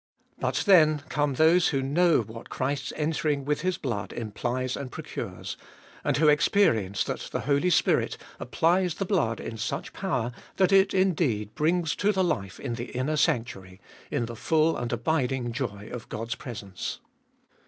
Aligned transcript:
But 0.39 0.63
then 0.65 1.03
come 1.09 1.35
those 1.35 1.67
who 1.67 1.83
know 1.83 2.21
what 2.21 2.49
Christ's 2.49 2.91
entering 2.95 3.45
with 3.45 3.61
His 3.61 3.77
blood 3.77 4.11
implies 4.11 4.75
and 4.75 4.91
procures, 4.91 5.57
and 6.03 6.17
who 6.17 6.27
experience 6.27 7.03
that 7.03 7.19
380 7.19 7.27
Cbe 7.29 7.29
Dolfest 7.29 7.35
ot 7.35 7.41
2UI 7.41 7.45
the 7.45 7.51
Holy 7.51 7.69
Spirit 8.09 8.17
applies 8.39 8.93
the 8.95 9.05
blood 9.05 9.39
in 9.39 9.57
such 9.59 9.93
power, 9.93 10.31
that 10.55 10.71
it 10.71 10.95
indeed 10.95 11.53
brings 11.53 11.95
to 11.97 12.11
the 12.11 12.23
life 12.23 12.59
in 12.59 12.73
the 12.73 12.85
inner 12.95 13.15
sanctuary, 13.15 13.79
in 14.09 14.25
the 14.25 14.35
full 14.35 14.75
and 14.75 14.91
abiding 14.91 15.51
joy 15.51 15.87
of 15.93 16.09
God's 16.09 16.33
presence. 16.33 16.99